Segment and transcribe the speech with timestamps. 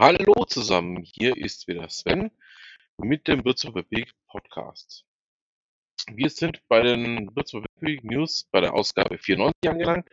[0.00, 2.30] Hallo zusammen, hier ist wieder Sven
[2.98, 5.04] mit dem Würzburger Weg Podcast.
[6.06, 10.08] Wir sind bei den Würzburger Weg News bei der Ausgabe 94 angelangt.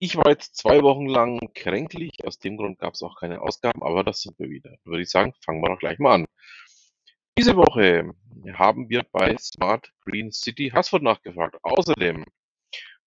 [0.00, 3.84] Ich war jetzt zwei Wochen lang kränklich, aus dem Grund gab es auch keine Ausgaben,
[3.84, 4.76] aber das sind wir wieder.
[4.82, 6.26] Würde ich sagen, fangen wir doch gleich mal an.
[7.38, 8.10] Diese Woche
[8.54, 11.56] haben wir bei Smart Green City Haßfurt nachgefragt.
[11.62, 12.24] Außerdem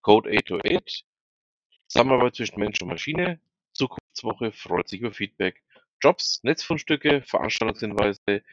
[0.01, 1.03] Code 808,
[1.89, 3.41] Zusammenarbeit zwischen Mensch und Maschine,
[3.73, 5.61] Zukunftswoche freut sich über Feedback
[6.03, 8.43] Jobs, Netzfundstücke, Veranstaltungshinweise,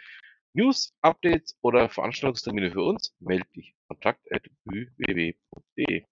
[0.52, 3.74] News, Updates oder Veranstaltungstermine für uns, melde dich.
[3.88, 6.04] kontakt.bww.de.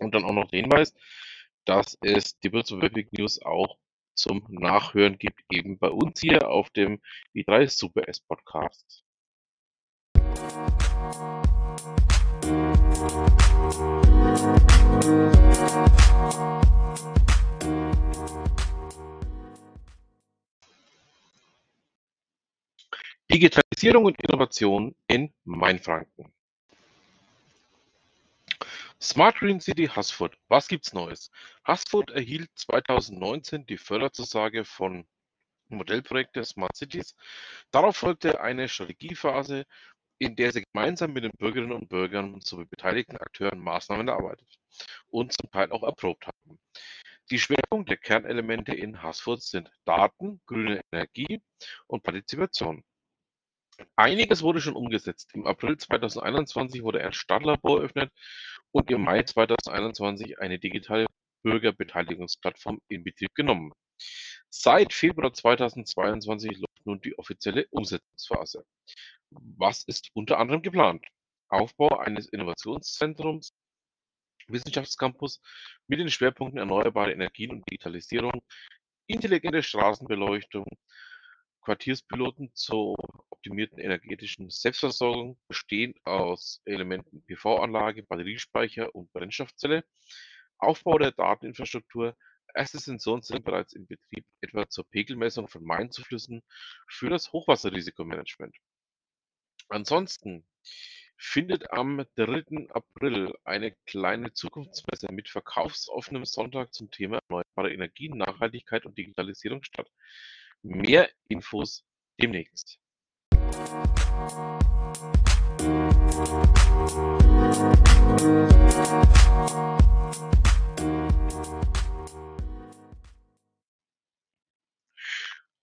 [0.00, 0.92] Und dann auch noch der Hinweis,
[1.64, 3.78] dass es die Würzburg News auch
[4.14, 7.00] zum Nachhören gibt, eben bei uns hier auf dem
[7.34, 9.02] i3 Super S Podcast.
[23.34, 26.32] Digitalisierung und Innovation in Mainfranken.
[29.02, 30.38] Smart Green City Haßfurt.
[30.46, 31.32] Was gibt's Neues?
[31.66, 35.04] Haßfurt erhielt 2019 die Förderzusage von
[35.68, 37.16] Modellprojekte Smart Cities.
[37.72, 39.66] Darauf folgte eine Strategiephase,
[40.18, 44.60] in der sie gemeinsam mit den Bürgerinnen und Bürgern sowie beteiligten Akteuren Maßnahmen erarbeitet
[45.08, 46.60] und zum Teil auch erprobt haben.
[47.32, 51.42] Die Schwerpunkte der Kernelemente in Haßfurt sind Daten, grüne Energie
[51.88, 52.84] und Partizipation.
[53.96, 55.30] Einiges wurde schon umgesetzt.
[55.34, 58.12] Im April 2021 wurde ein Startlabor eröffnet
[58.72, 61.06] und im Mai 2021 eine digitale
[61.42, 63.72] Bürgerbeteiligungsplattform in Betrieb genommen.
[64.50, 68.64] Seit Februar 2022 läuft nun die offizielle Umsetzungsphase.
[69.30, 71.04] Was ist unter anderem geplant?
[71.48, 73.52] Aufbau eines Innovationszentrums,
[74.48, 75.40] Wissenschaftscampus
[75.86, 78.42] mit den Schwerpunkten erneuerbare Energien und Digitalisierung,
[79.06, 80.66] intelligente Straßenbeleuchtung,
[81.64, 82.94] Quartierspiloten zur
[83.30, 89.84] optimierten energetischen Selbstversorgung, bestehend aus Elementen PV-Anlage, Batteriespeicher und Brennstoffzelle,
[90.58, 92.16] Aufbau der Dateninfrastruktur,
[92.54, 96.42] erste Sensoren sind bereits in Betrieb, etwa zur Pegelmessung von Mainzuflüssen
[96.88, 98.56] für das Hochwasserrisikomanagement.
[99.68, 100.46] Ansonsten
[101.16, 102.68] findet am 3.
[102.70, 109.90] April eine kleine Zukunftsmesse mit verkaufsoffenem Sonntag zum Thema erneuerbare Energien, Nachhaltigkeit und Digitalisierung statt.
[110.66, 111.84] Mehr Infos
[112.18, 112.78] demnächst.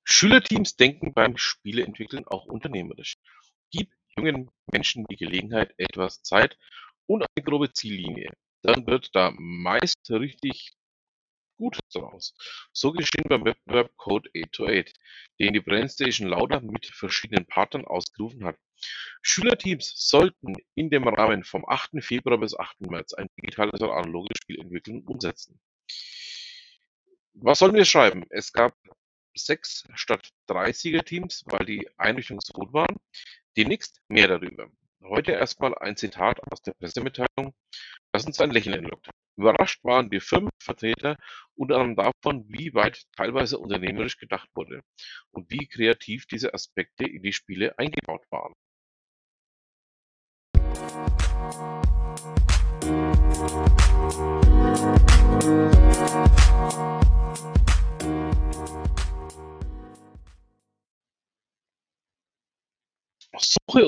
[0.04, 3.18] Schülerteams denken beim Spieleentwickeln auch unternehmerisch.
[3.72, 6.60] Gib jungen Menschen die Gelegenheit, etwas Zeit
[7.08, 8.30] und eine grobe Ziellinie.
[8.62, 10.74] Dann wird da meist richtig
[11.62, 12.34] Gutes daraus.
[12.74, 14.94] So geschehen beim Wettbewerb Code 808,
[15.40, 18.58] den die Brainstation Lauda mit verschiedenen Partnern ausgerufen hat.
[19.22, 22.04] Schülerteams sollten in dem Rahmen vom 8.
[22.04, 22.82] Februar bis 8.
[22.90, 25.62] März ein digitales oder analoges Spiel entwickeln und umsetzen.
[27.34, 28.26] Was sollen wir schreiben?
[28.32, 28.76] Es gab
[29.36, 32.98] sechs statt drei Siegerteams, weil die Einrichtungen so gut waren.
[33.56, 34.68] Demnächst mehr darüber.
[35.04, 37.54] Heute erstmal ein Zitat aus der Pressemitteilung,
[38.12, 39.12] das uns ein Lächeln entlockt.
[39.42, 41.18] Überrascht waren die Firmenvertreter
[41.56, 44.84] unter anderem davon, wie weit teilweise unternehmerisch gedacht wurde
[45.32, 48.54] und wie kreativ diese Aspekte in die Spiele eingebaut waren.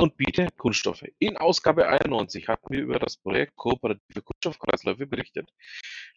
[0.03, 1.06] Und biete Kunststoffe.
[1.19, 5.50] In Ausgabe 91 hatten wir über das Projekt Kooperative Kunststoffkreisläufe berichtet.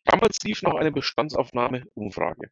[0.05, 2.51] Damals lief noch eine Bestandsaufnahme-Umfrage,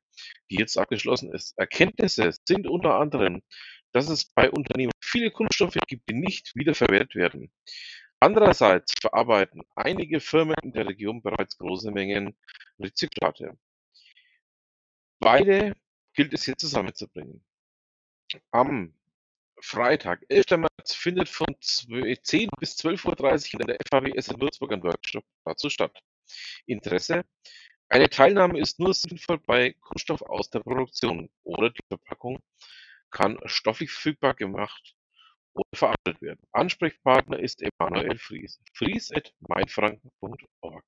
[0.48, 1.58] die jetzt abgeschlossen ist.
[1.58, 3.42] Erkenntnisse sind unter anderem,
[3.90, 7.52] dass es bei Unternehmen viele Kunststoffe gibt, die nicht wiederverwertet werden.
[8.20, 12.36] Andererseits verarbeiten einige Firmen in der Region bereits große Mengen
[12.78, 13.58] Rezyklate.
[15.18, 15.74] Beide
[16.14, 17.44] gilt es hier zusammenzubringen.
[18.52, 18.94] Am
[19.66, 20.58] Freitag, 11.
[20.58, 25.70] März, findet von 10 bis 12.30 Uhr in der FAWS in Würzburg ein Workshop dazu
[25.70, 25.98] statt.
[26.66, 27.24] Interesse?
[27.88, 32.40] Eine Teilnahme ist nur sinnvoll bei Kunststoff aus der Produktion oder die Verpackung
[33.10, 34.94] kann stofflich verfügbar gemacht
[35.54, 36.40] oder verarbeitet werden.
[36.52, 38.60] Ansprechpartner ist Emanuel Fries.
[38.74, 40.84] fries.mainfranken.org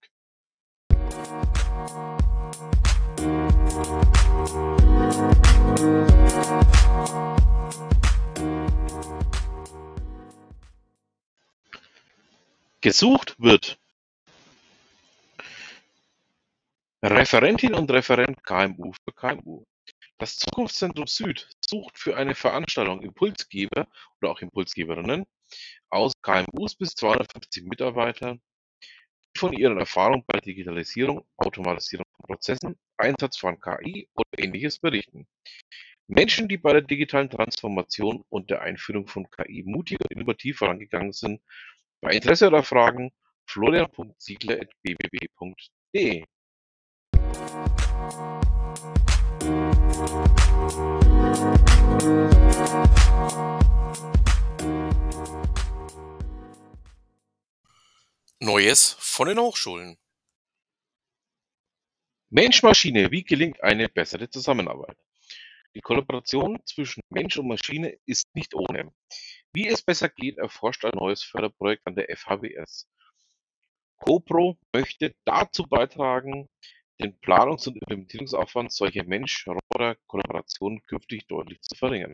[12.87, 13.81] Gesucht wird
[17.03, 19.65] Referentin und Referent KMU für KMU.
[20.19, 23.89] Das Zukunftszentrum Süd sucht für eine Veranstaltung Impulsgeber
[24.21, 25.27] oder auch Impulsgeberinnen
[25.91, 28.41] aus KMUs bis 250 Mitarbeitern,
[28.85, 35.27] die von ihren Erfahrungen bei Digitalisierung, Automatisierung von Prozessen, Einsatz von KI oder Ähnliches berichten.
[36.07, 41.13] Menschen, die bei der digitalen Transformation und der Einführung von KI mutig und innovativ vorangegangen
[41.13, 41.41] sind.
[42.07, 43.11] Bei Interesse oder Fragen
[43.47, 46.25] florian.ziegler.bbb.de
[58.39, 59.99] Neues von den Hochschulen.
[62.31, 64.97] Mensch-Maschine, wie gelingt eine bessere Zusammenarbeit?
[65.75, 68.93] Die Kollaboration zwischen Mensch und Maschine ist nicht ohne.
[69.57, 72.91] Wie es besser geht, erforscht ein neues Förderprojekt an der FHWS.
[73.97, 76.51] CoPro möchte dazu beitragen,
[77.01, 82.13] den Planungs- und Implementierungsaufwand solcher Mensch-Roboter-Kollaborationen künftig deutlich zu verringern.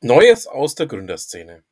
[0.01, 1.63] Neues aus der Gründerszene.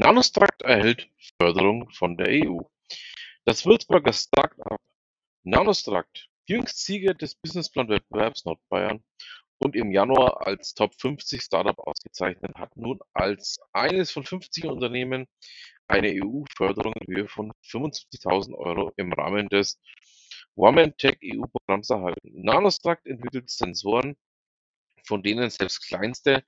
[0.00, 2.60] Nanostruct erhält Förderung von der EU.
[3.44, 4.80] Das Würzburger Start-up
[5.42, 9.04] Nanostruct, jüngst Sieger des Businessplan-Wettbewerbs Nordbayern
[9.58, 15.26] und im Januar als Top 50 Startup ausgezeichnet, hat nun als eines von 50 Unternehmen
[15.86, 19.78] eine EU-Förderung in Höhe von 75.000 Euro im Rahmen des
[20.54, 22.42] Women Tech EU-Programms erhalten.
[22.42, 24.16] Nanostruct entwickelt Sensoren,
[25.04, 26.42] von denen selbst kleinste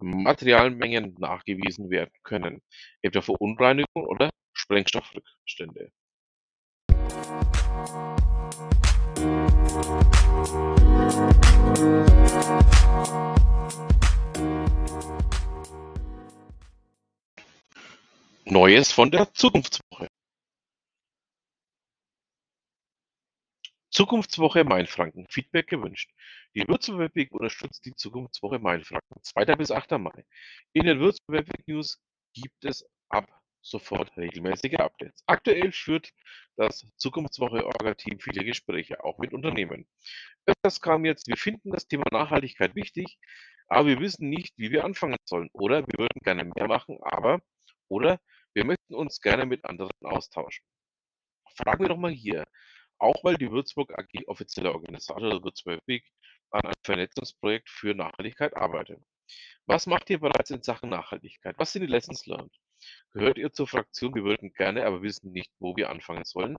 [0.00, 2.62] Materialmengen nachgewiesen werden können,
[3.02, 5.90] etwa Verunreinigungen oder Sprengstoffrückstände.
[18.44, 20.07] Neues von der Zukunftswoche.
[23.98, 25.26] Zukunftswoche Mainfranken.
[25.28, 26.12] Feedback gewünscht.
[26.54, 29.20] Die Würzburger Week unterstützt die Zukunftswoche Mainfranken.
[29.24, 29.56] 2.
[29.56, 29.90] bis 8.
[29.98, 30.24] Mai.
[30.72, 32.00] In den Würzburger Week News
[32.32, 33.26] gibt es ab
[33.60, 35.24] sofort regelmäßige Updates.
[35.26, 36.12] Aktuell führt
[36.54, 39.88] das Zukunftswoche Orga-Team viele Gespräche, auch mit Unternehmen.
[40.46, 43.18] Öfters kam jetzt, wir finden das Thema Nachhaltigkeit wichtig,
[43.66, 45.50] aber wir wissen nicht, wie wir anfangen sollen.
[45.52, 47.40] Oder wir würden gerne mehr machen, aber
[47.88, 48.20] oder
[48.54, 50.64] wir möchten uns gerne mit anderen austauschen.
[51.56, 52.46] Fragen wir doch mal hier,
[52.98, 56.04] auch weil die Würzburg AG offizieller Organisator der Würzburg Week
[56.50, 59.00] an einem Vernetzungsprojekt für Nachhaltigkeit arbeitet.
[59.66, 61.54] Was macht ihr bereits in Sachen Nachhaltigkeit?
[61.58, 62.52] Was sind die Lessons learned?
[63.12, 64.14] Gehört ihr zur Fraktion?
[64.14, 66.56] Wir würden gerne, aber wissen nicht, wo wir anfangen sollen.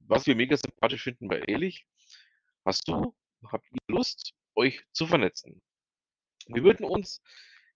[0.00, 1.86] Was wir mega sympathisch finden bei Ehrlich,
[2.64, 3.14] hast du,
[3.46, 5.62] habt ihr Lust, euch zu vernetzen?
[6.46, 7.22] Wir würden uns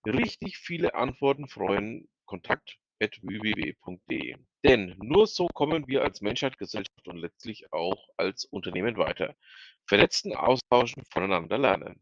[0.04, 2.08] richtig viele Antworten freuen.
[2.24, 2.78] Kontakt
[3.22, 4.36] www.de.
[4.64, 9.34] Denn nur so kommen wir als Menschheit, Gesellschaft und letztlich auch als Unternehmen weiter.
[9.86, 12.00] Vernetzen, austauschen, voneinander lernen.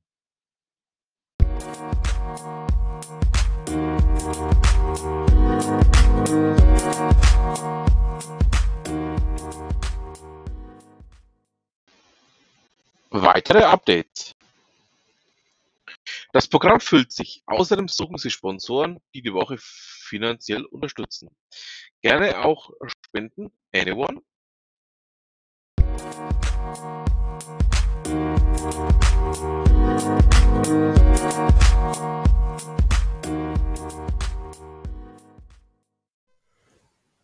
[13.13, 14.35] Weitere Updates
[16.33, 17.43] das Programm füllt sich.
[17.47, 19.59] Außerdem suchen Sie Sponsoren, die die Woche
[20.11, 21.31] finanziell unterstützen.
[22.03, 22.71] Gerne auch
[23.07, 23.51] spenden.
[23.73, 24.21] Anyone?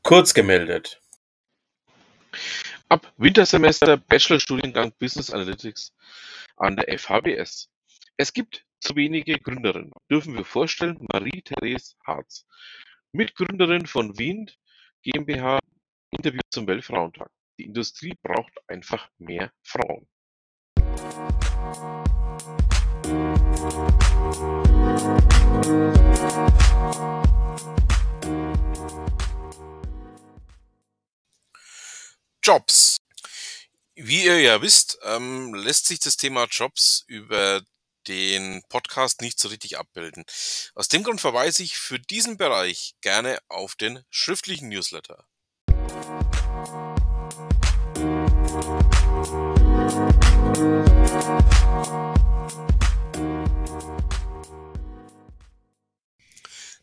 [0.03, 1.01] Kurz gemeldet.
[2.89, 5.93] Ab Wintersemester Bachelorstudiengang Business Analytics
[6.57, 7.69] an der FHBS.
[8.17, 12.47] Es gibt wenige Gründerinnen, dürfen wir vorstellen Marie-Therese Harz,
[13.13, 14.59] Mitgründerin von Wiend
[15.03, 15.59] GmbH,
[16.11, 17.31] Interview zum Weltfrauentag.
[17.59, 20.07] Die Industrie braucht einfach mehr Frauen.
[32.43, 32.99] Jobs.
[33.97, 37.63] Wie ihr ja wisst, ähm, lässt sich das Thema Jobs über
[38.09, 40.25] den Podcast nicht so richtig abbilden.
[40.75, 45.27] Aus dem Grund verweise ich für diesen Bereich gerne auf den schriftlichen Newsletter.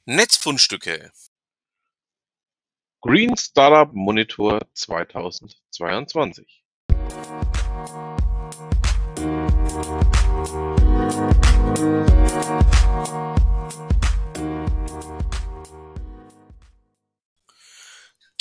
[0.05, 1.11] Netzfundstücke.
[3.01, 6.62] Green Startup Monitor 2022.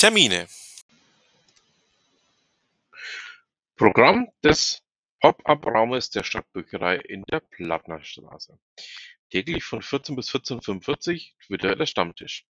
[0.02, 0.48] Termine.
[3.76, 4.82] Programm des
[5.20, 8.58] Pop-up-Raumes der Stadtbücherei in der Plattnerstraße.
[9.30, 12.44] Täglich von 14 bis 14.45 Uhr virtueller Stammtisch.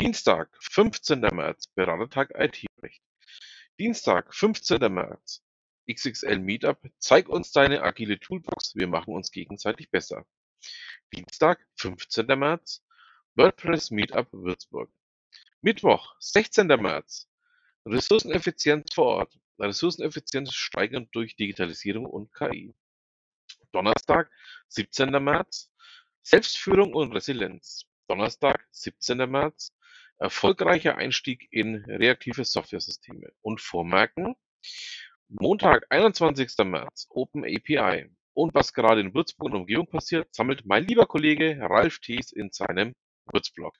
[0.00, 1.20] Dienstag, 15.
[1.20, 3.02] März, Beratertag IT-Recht.
[3.78, 4.90] Dienstag, 15.
[4.90, 5.42] März,
[5.92, 10.24] XXL Meetup, zeig uns deine agile Toolbox, wir machen uns gegenseitig besser.
[11.12, 12.24] Dienstag, 15.
[12.28, 12.82] März,
[13.34, 14.90] WordPress Meetup Würzburg.
[15.60, 16.68] Mittwoch, 16.
[16.68, 17.28] März,
[17.84, 22.72] Ressourceneffizienz vor Ort, Ressourceneffizienz steigern durch Digitalisierung und KI.
[23.72, 24.30] Donnerstag,
[24.68, 25.10] 17.
[25.10, 25.72] März,
[26.22, 27.86] Selbstführung und Resilienz.
[28.06, 29.28] Donnerstag, 17.
[29.28, 29.74] März,
[30.18, 33.32] erfolgreicher Einstieg in reaktive Software-Systeme.
[33.40, 34.36] Und vormerken,
[35.26, 36.56] Montag, 21.
[36.66, 38.08] März, Open API.
[38.32, 42.52] Und was gerade in Würzburg und Umgebung passiert, sammelt mein lieber Kollege Ralf Thies in
[42.52, 42.94] seinem
[43.32, 43.74] Würzblog.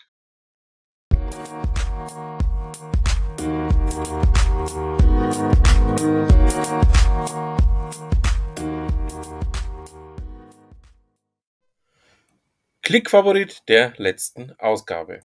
[12.89, 15.21] Klickfavorit der letzten Ausgabe.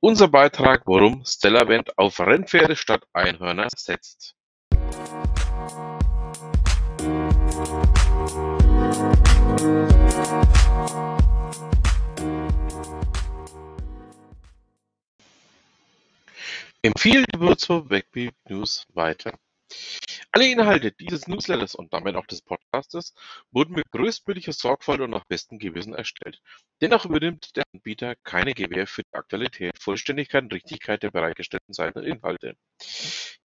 [0.00, 4.34] Unser Beitrag, warum Stellavent auf Rennpferde statt Einhörner setzt.
[16.82, 19.36] Empfehle die Würzburg Wegbeat News weiter.
[20.30, 23.14] Alle Inhalte dieses Newsletters und damit auch des Podcastes
[23.50, 26.40] wurden mit größtmöglicher Sorgfalt und nach bestem Gewissen erstellt.
[26.80, 31.98] Dennoch übernimmt der Anbieter keine Gewähr für die Aktualität, Vollständigkeit und Richtigkeit der bereitgestellten Seiten
[31.98, 32.54] und Inhalte.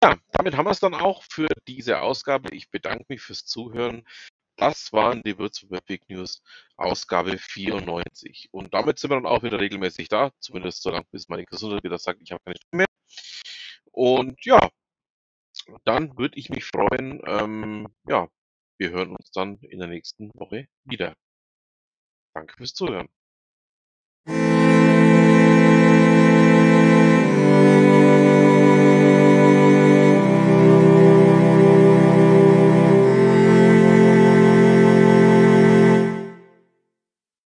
[0.02, 2.56] Ja, damit haben wir es dann auch für diese Ausgabe.
[2.56, 4.08] Ich bedanke mich fürs Zuhören.
[4.56, 6.42] Das waren die Würzburg Big News
[6.78, 8.48] Ausgabe 94.
[8.52, 11.84] Und damit sind wir dann auch wieder regelmäßig da, zumindest so lange, bis meine Gesundheit
[11.84, 12.87] wieder sagt, ich habe keine Stimme mehr.
[13.92, 14.70] Und ja,
[15.86, 18.28] dann würde ich mich freuen, ähm, ja,
[18.78, 21.16] wir hören uns dann in der nächsten Woche wieder.
[22.34, 23.10] Danke fürs Zuhören.